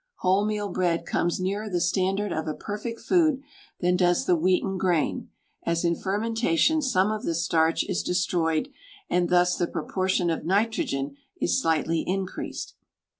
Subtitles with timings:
[0.23, 3.43] Wholemeal bread comes nearer the standard of a perfect food
[3.81, 5.29] than does the wheaten grain,
[5.61, 8.69] as in fermentation some of the starch is destroyed,
[9.11, 12.73] and thus the proportion of nitrogen is slightly increased.